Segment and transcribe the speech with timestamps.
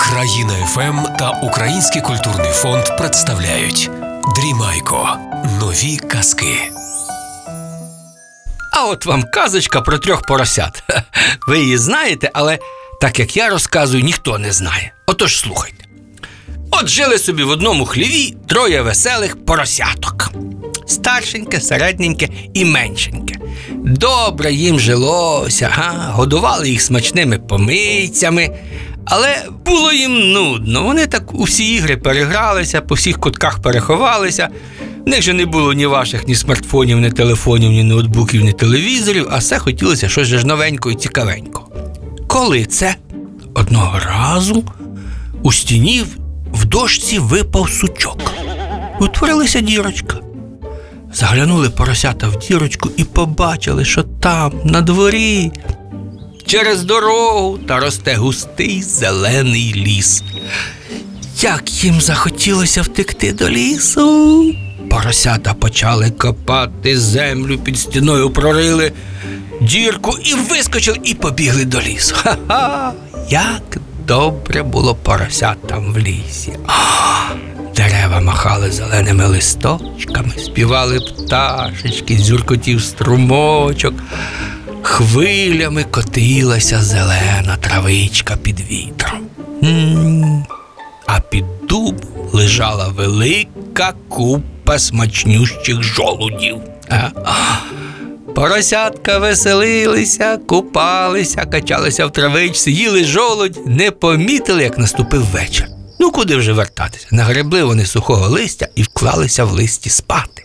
[0.00, 3.90] Країна ФМ та Український культурний фонд представляють
[4.36, 5.18] Дрімайко.
[5.60, 6.56] Нові казки.
[8.72, 10.82] А от вам казочка про трьох поросят.
[11.48, 12.58] Ви її знаєте, але
[13.00, 14.92] так як я розказую, ніхто не знає.
[15.06, 15.84] Отож слухайте.
[16.70, 20.30] От жили собі в одному хліві троє веселих поросяток.
[20.86, 23.35] Старшеньке, середненьке і меншеньке.
[23.84, 26.12] Добре їм жилося, га?
[26.12, 28.50] годували їх смачними помийцями,
[29.04, 29.36] але
[29.66, 30.82] було їм нудно.
[30.82, 34.48] Вони так у всі ігри перегралися, по всіх кутках переховалися.
[35.06, 39.28] В них же не було ні ваших, ні смартфонів, ні телефонів, ні ноутбуків, ні телевізорів,
[39.30, 40.46] а все хотілося щось ж
[40.92, 41.68] і цікавенького.
[42.26, 42.94] Коли це?
[43.54, 44.64] Одного разу
[45.42, 46.04] у стіні
[46.52, 48.18] в дошці випав сучок.
[49.00, 50.25] Утворилася дірочка.
[51.14, 55.52] Заглянули поросята в дірочку і побачили, що там, на дворі,
[56.46, 60.22] через дорогу та росте густий зелений ліс.
[61.40, 64.54] Як їм захотілося втекти до лісу.
[64.90, 68.92] Поросята почали копати землю під стіною, прорили
[69.60, 72.14] дірку і вискочили, і побігли до лісу.
[72.16, 72.92] Ха-ха!
[73.30, 76.52] Як добре було поросятам в лісі.
[77.76, 83.94] Дерева махали зеленими листочками, співали пташечки, дзюркотів струмочок.
[84.82, 89.26] Хвилями котилася зелена травичка під вітром.
[91.06, 91.96] А під дубом
[92.32, 96.56] лежала велика купа смачнющих жолудів.
[96.90, 97.08] А,
[98.34, 105.66] Поросятка веселилися, купалися, качалися в травичці, їли жолудь, не помітили, як наступив вечір.
[105.98, 107.06] Ну куди вже вертатися?
[107.10, 110.42] Нагребли вони сухого листя і вклалися в листі спати.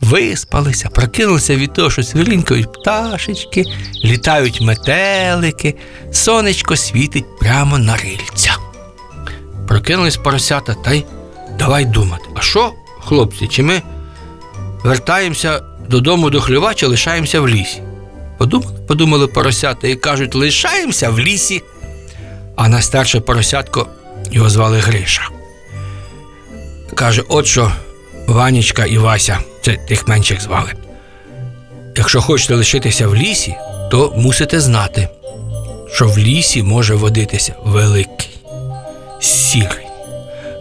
[0.00, 3.64] Виспалися, прокинулися від того, що свірінькають пташечки,
[4.04, 5.74] літають метелики,
[6.12, 8.56] сонечко світить прямо на рильця.
[9.68, 11.04] Прокинулись поросята та й
[11.58, 12.24] давай думати.
[12.34, 13.82] А що, хлопці, чи ми
[14.84, 17.82] вертаємося додому до хліва чи лишаємося в лісі?
[18.38, 21.62] Подумали, подумали поросята і кажуть, лишаємося в лісі.
[22.56, 23.86] А найстарше поросятко
[24.32, 25.28] його звали Гриша.
[26.94, 27.72] Каже, от що
[28.26, 30.72] Ванічка і Вася, це тих менших звали.
[31.96, 33.54] Якщо хочете лишитися в лісі,
[33.90, 35.08] то мусите знати,
[35.94, 38.38] що в лісі може водитися великий,
[39.20, 39.86] сірий,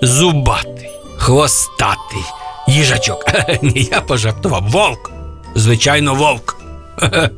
[0.01, 2.23] зубатий, хвостатий
[2.67, 3.25] їжачок.
[3.61, 4.63] Ні, я пожартував.
[4.69, 5.11] Вовк.
[5.55, 6.57] Звичайно, вовк.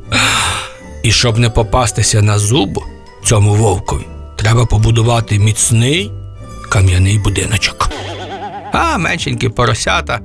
[1.02, 2.78] І щоб не попастися на зуб
[3.24, 4.06] цьому вовкові,
[4.36, 6.12] треба побудувати міцний
[6.74, 7.88] кам'яний будиночок.
[8.72, 10.20] А меншенькі поросята.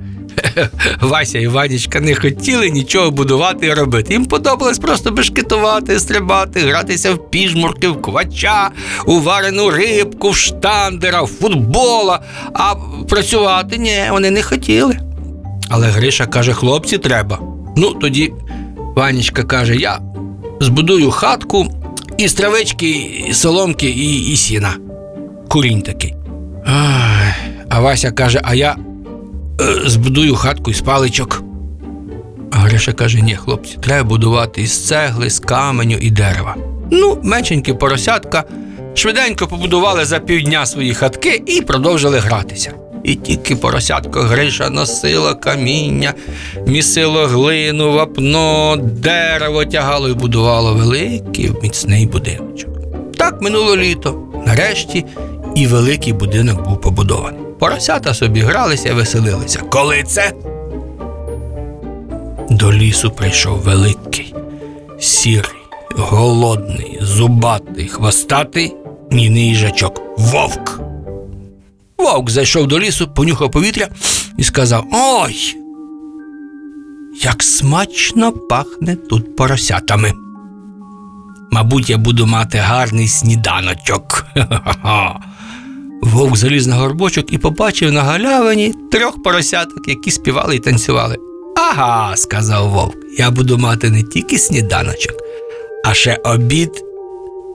[1.00, 4.12] Вася і Ванечка не хотіли нічого будувати і робити.
[4.12, 8.70] Їм подобалось просто бешкетувати, стрибати, гратися в піжмурки, в квача,
[9.06, 12.22] у варену рибку, в штандера, в футбола.
[12.54, 12.74] А
[13.08, 14.98] працювати ні, вони не хотіли.
[15.68, 17.38] Але Гриша каже: хлопці, треба.
[17.76, 18.32] Ну, тоді
[18.96, 19.98] Ванечка каже: я
[20.60, 21.66] збудую хатку
[22.18, 22.90] із травички,
[23.28, 24.76] і соломки і, і сіна.
[25.48, 26.09] Курінь такий.
[27.68, 28.76] А Вася каже: а я
[29.60, 31.42] е, збудую хатку із паличок.
[32.52, 36.56] А Гриша каже: ні, хлопці, треба будувати із цегли, з каменю і дерева.
[36.90, 38.44] Ну, меншенькі поросятка
[38.94, 42.72] швиденько побудували за півдня свої хатки і продовжили гратися.
[43.04, 46.14] І тільки поросятко Гриша носило каміння,
[46.66, 52.70] місило глину, вапно, дерево тягало і будувало великий міцний будиночок.
[53.16, 54.22] Так минуло літо.
[54.46, 55.04] Нарешті
[55.56, 57.40] і великий будинок був побудований.
[57.58, 59.58] Поросята собі гралися веселилися.
[59.58, 60.32] Коли це?
[62.50, 64.34] До лісу прийшов великий,
[65.00, 65.62] сірий,
[65.96, 68.74] голодний, зубатий, хвостатий,
[69.10, 70.02] ніний їжачок.
[70.16, 70.80] Вовк.
[71.98, 73.88] Вовк зайшов до лісу, понюхав повітря
[74.38, 75.56] і сказав: Ой!
[77.22, 80.12] Як смачно пахне тут поросятами.
[81.50, 84.26] Мабуть, я буду мати гарний сніданочок.
[84.34, 85.20] Ха-ха-ха.
[86.02, 91.16] Вовк заліз на горбочок і побачив на галявині трьох поросяток, які співали і танцювали.
[91.56, 95.16] Ага, сказав вовк, я буду мати не тільки сніданочок,
[95.84, 96.70] а ще обід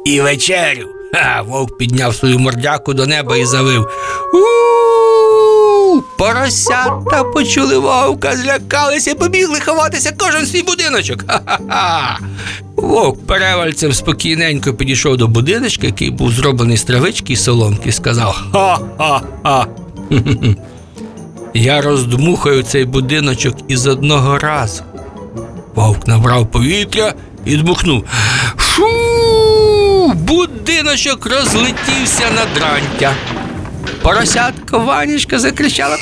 [0.06, 0.88] і вечерю.
[1.13, 3.88] Ха, вовк підняв свою мордяку до неба і завив.
[4.33, 11.24] У поросята почули вовка, злякалися побігли ховатися кожен свій будиночок.
[11.27, 12.19] Ха-ха-ха.
[12.86, 18.46] Вовк перевальцем спокійненько підійшов до будиночка, який був зроблений з травички і соломки, і сказав:
[18.52, 19.68] Ха-ха-ха.
[21.54, 24.84] Я роздмухаю цей будиночок із одного разу.
[25.76, 27.14] Вовк набрав повітря
[27.46, 28.04] і дмухнув.
[28.58, 28.88] Шу!
[30.14, 33.14] Будиночок розлетівся на дрантя.
[34.02, 35.98] Поросятко Ванічка закричала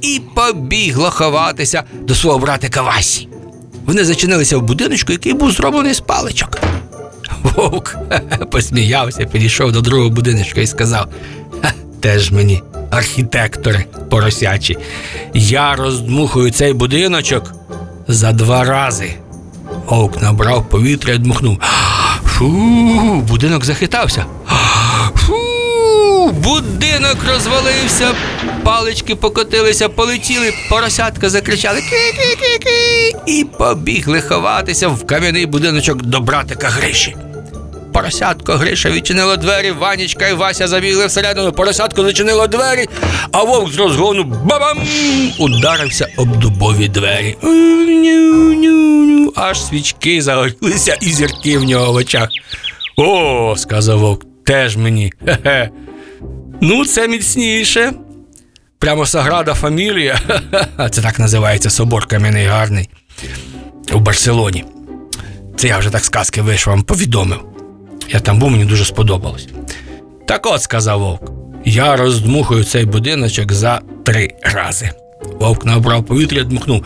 [0.00, 3.29] і побігло ховатися до свого братика Васі.
[3.86, 6.58] Вони зачинилися в будиночку, який був зроблений з паличок.
[7.42, 7.96] Вовк
[8.50, 11.08] посміявся, підійшов до другого будиночка і сказав:
[12.00, 14.78] теж мені, архітектори поросячі,
[15.34, 17.52] я роздмухую цей будиночок
[18.08, 19.14] за два рази.
[19.86, 21.58] Вовк набрав повітря і дмухнув.
[22.24, 24.24] Фу, будинок захитався.
[25.14, 28.08] Фу, будинок розвалився,
[28.64, 37.16] палички покотилися, полетіли, поросятка закричали ки-ки-ки-ки і побігли ховатися в кам'яний будиночок до братика Гриші.
[37.92, 42.88] Поросятко Гриша відчинило двері, Ванічка і Вася забігли всередину, поросятко зачинило двері,
[43.32, 44.78] а вовк з розгону бабам
[45.38, 47.36] ударився об дубові двері.
[49.36, 52.28] Аж свічки загорілися і зірки в нього в очах.
[52.96, 55.12] О, сказав вовк, теж мені.
[55.24, 55.70] Хе-хе.
[56.60, 57.92] Ну, це міцніше.
[58.80, 60.18] Прямо Саграда Фамілія.
[60.90, 62.88] Це так називається собор кам'яний гарний
[63.92, 64.64] у Барселоні.
[65.56, 67.38] Це я вже так сказки вийшов, вам повідомив.
[68.08, 69.48] Я там був, мені дуже сподобалось.
[70.26, 71.22] Так от, сказав вовк,
[71.64, 74.90] я роздмухую цей будиночок за три рази.
[75.40, 76.84] Вовк набрав повітря дмухнув.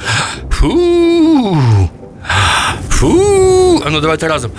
[0.51, 1.59] Фу.
[2.89, 3.83] Фу.
[3.87, 4.51] А ну давайте разом.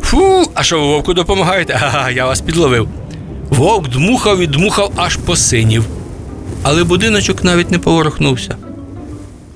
[0.00, 0.50] Фу.
[0.54, 1.74] А що ви вовку допомагаєте?
[1.82, 2.88] Ага, я вас підловив.
[3.50, 5.84] Вовк дмухав і дмухав аж посинів.
[6.62, 8.56] Але будиночок навіть не поворухнувся.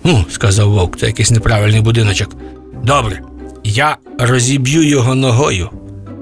[0.04, 2.36] Ну, сказав вовк, це якийсь неправильний будиночок.
[2.84, 3.20] Добре,
[3.64, 5.70] я розіб'ю його ногою.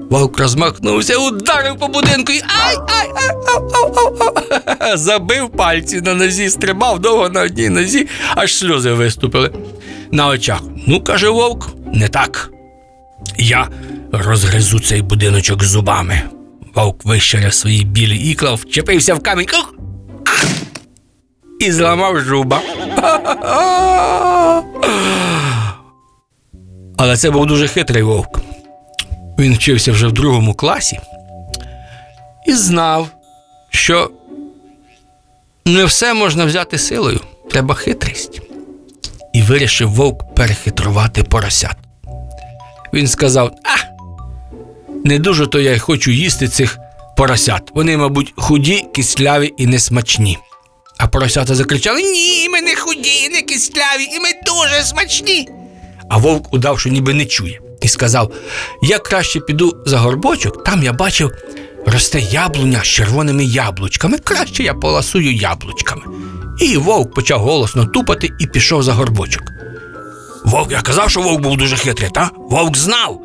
[0.09, 4.33] Вовк розмахнувся, ударив по будинку і ай, ай, ай, ау, ау, ау,
[4.89, 4.97] ау.
[4.97, 9.51] Забив пальці на нозі, стрибав довго на одній нозі, аж сльози виступили
[10.11, 10.61] на очах.
[10.87, 12.49] Ну, каже вовк, не так.
[13.37, 13.67] Я
[14.11, 16.21] розгризу цей будиночок зубами.
[16.75, 19.73] Вовк вищеряв свої білі ікла, вчепився в камінь ух,
[21.61, 22.61] і зламав жуба.
[26.97, 28.39] Але це був дуже хитрий вовк.
[29.39, 30.99] Він вчився вже в другому класі
[32.47, 33.07] і знав,
[33.69, 34.11] що
[35.65, 37.19] не все можна взяти силою,
[37.51, 38.41] треба хитрість.
[39.33, 41.75] І вирішив вовк перехитрувати поросят.
[42.93, 43.75] Він сказав: А,
[45.05, 46.77] не дуже то я й хочу їсти цих
[47.17, 47.71] поросят.
[47.75, 50.37] Вони, мабуть, худі, кисляві і несмачні.
[51.03, 55.47] А поросята закричали: Ні, ми не худі, не кисляві, і ми дуже смачні.
[56.09, 58.33] А вовк удав, що ніби не чує, і сказав:
[58.83, 61.31] Я краще піду за горбочок, там я бачив,
[61.85, 64.17] росте яблуня з червоними яблучками.
[64.17, 66.01] Краще я поласую яблучками.
[66.59, 69.43] І вовк почав голосно тупати і пішов за горбочок.
[70.45, 72.29] Вовк, я казав, що вовк був дуже хитрий, та?
[72.37, 73.21] Вовк знав,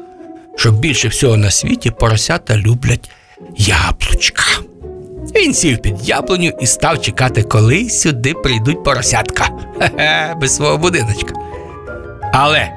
[0.57, 3.11] що більше всього на світі поросята люблять
[3.57, 4.45] яблучка.
[5.37, 9.49] Він сів під яблуню і став чекати, коли сюди прийдуть поросятка.
[9.79, 11.35] Хе-хе, без свого будиночка.
[12.33, 12.73] Але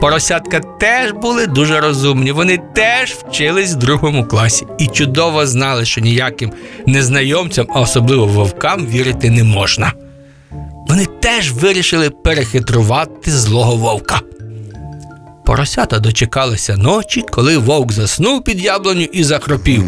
[0.00, 2.32] поросятка теж були дуже розумні.
[2.32, 6.52] Вони теж вчились в другому класі і чудово знали, що ніяким
[6.86, 9.92] незнайомцям, а особливо вовкам, вірити не можна.
[10.88, 14.20] Вони теж вирішили перехитрувати злого вовка.
[15.44, 19.84] Поросята дочекалися ночі, коли вовк заснув під яблуню і захропів.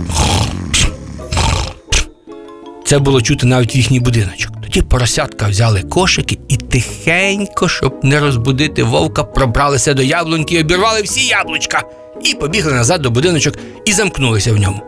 [2.92, 4.52] Це було чути навіть в їхній будиночок.
[4.62, 11.26] Тоді поросятка взяли кошики і тихенько, щоб не розбудити вовка, пробралися до яблуньки, обірвали всі
[11.26, 11.82] яблучка
[12.24, 14.80] і побігли назад до будиночок і замкнулися в ньому.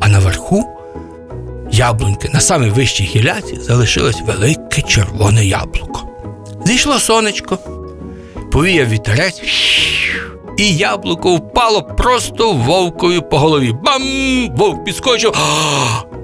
[0.00, 0.64] А наверху
[1.70, 6.08] яблуньки на самій вищій гіляці залишилось велике червоне яблуко.
[6.66, 7.58] Зійшло сонечко,
[8.52, 9.42] повіяв вітерець,
[10.58, 13.72] і яблуко впало просто вовкові по голові.
[13.84, 14.02] Бам!
[14.56, 15.34] Вовк підскочив!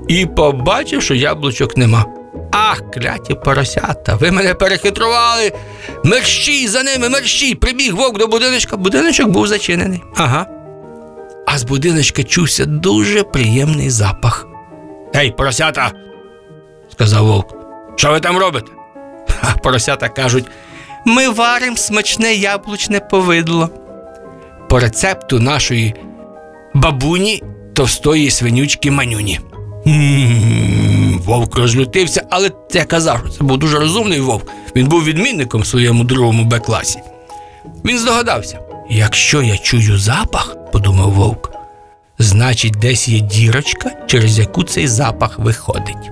[0.08, 2.04] І побачив, що яблучок нема.
[2.52, 5.52] Ах, кляті поросята, ви мене перехитрували.
[6.04, 7.54] Мерщій за ними, мерщій.
[7.54, 8.76] Прибіг вовк до будиночка.
[8.76, 10.02] Будиночок був зачинений.
[10.16, 10.46] Ага.
[11.46, 14.46] А з будиночка чувся дуже приємний запах.
[15.16, 15.92] Ей, поросята,
[16.92, 17.54] сказав вовк.
[17.96, 18.73] Що ви там робите?
[19.42, 20.44] А поросята кажуть:
[21.04, 23.70] ми варимо смачне яблучне повидло.
[24.68, 25.94] По рецепту нашої
[26.75, 27.42] бабуні
[27.75, 29.40] товстої свинючки манюні.
[31.25, 34.50] Вовк розлютився, але я казав, що це був дуже розумний вовк.
[34.76, 36.99] Він був відмінником в своєму другому Б-класі.
[37.85, 38.59] Він здогадався:
[38.91, 41.50] якщо я чую запах, подумав вовк,
[42.19, 46.11] значить, десь є дірочка, через яку цей запах виходить.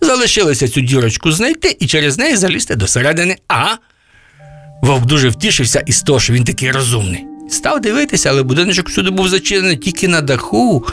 [0.00, 3.36] Залишилося цю дірочку знайти і через неї залізти до середини.
[3.48, 3.78] Ага.
[4.82, 7.24] Вовк дуже втішився із того, що він такий розумний.
[7.50, 10.86] Став дивитися, але будиночок всюди був зачинений тільки на даху.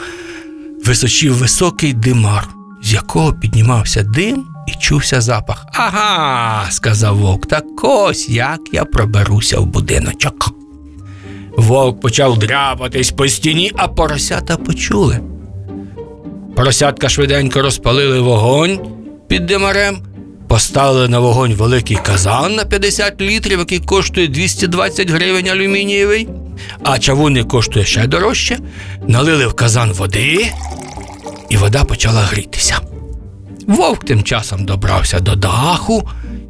[0.86, 2.48] Височив високий димар,
[2.82, 5.66] з якого піднімався дим і чувся запах.
[5.72, 10.50] Ага, сказав вовк, так ось як я проберуся в будиночок.
[11.56, 15.20] Вовк почав дряпатись по стіні, а поросята почули.
[16.56, 18.78] Поросятка швиденько розпалили вогонь
[19.28, 19.98] під димарем,
[20.48, 26.28] поставили на вогонь великий казан на 50 літрів, який коштує 220 гривень алюмінієвий,
[26.82, 28.58] а чавунник коштує ще дорожче.
[29.08, 30.52] Налили в казан води,
[31.48, 32.80] і вода почала грітися.
[33.66, 36.08] Вовк тим часом добрався до даху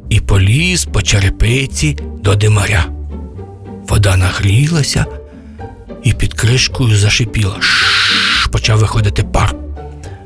[0.09, 2.85] і поліз по черепиці до димаря.
[3.87, 5.05] Вода нагрілася
[6.03, 7.55] і під кришкою зашипіла.
[7.59, 9.55] Шш, почав виходити пар.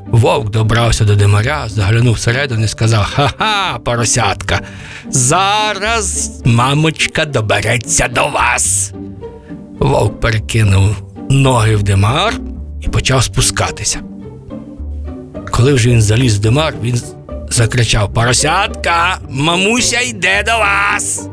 [0.08, 4.62] Вовк добрався до димаря, заглянув всередину і сказав: Ха-ха, поросятка,
[5.10, 8.94] зараз мамочка добереться до вас.
[9.82, 10.96] Вовк перекинув
[11.30, 12.34] ноги в димар
[12.82, 14.00] і почав спускатися.
[15.52, 17.02] Коли вже він заліз в димар, він
[17.50, 21.28] закричав: Поросятка, мамуся йде до вас.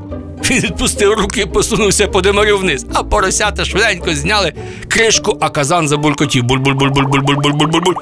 [0.51, 4.53] Він відпустив руки і посунувся по димарю вниз, а поросята швиденько зняли
[4.89, 7.97] кришку, а казан забулькотів буль-буль-буль-буль-буль-буль-буль-буль.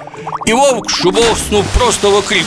[0.47, 2.47] І вовк шубовснув просто в окріп.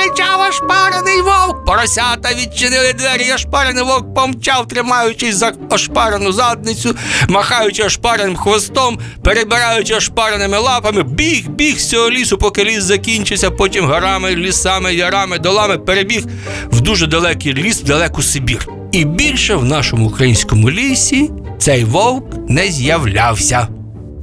[0.00, 1.64] Закричав ошпарений вовк.
[1.64, 6.94] Поросята відчинили двері, і ошпарений вовк помчав, тримаючись за ошпарену задницю,
[7.28, 13.84] махаючи ошпареним хвостом, перебираючи ошпареними лапами, біг, біг з цього лісу, поки ліс закінчився, потім
[13.84, 16.24] горами, лісами, ярами, долами перебіг
[16.70, 18.68] в дуже далекий ліс, в далеку Сибір.
[18.92, 23.68] І більше в нашому українському лісі цей вовк не з'являвся.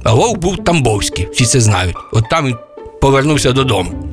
[0.04, 1.96] А вовк був Тамбовський, всі це знають.
[2.12, 2.56] От там він
[3.00, 4.07] повернувся додому.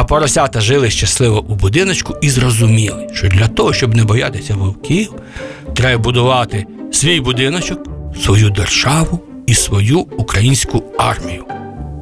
[0.00, 5.12] А поросята жили щасливо у будиночку і зрозуміли, що для того, щоб не боятися вовків,
[5.74, 7.88] треба будувати свій будиночок,
[8.24, 11.44] свою державу і свою українську армію.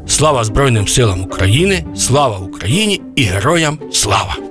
[0.07, 4.46] Слава Збройним силам України, слава Україні і героям слава!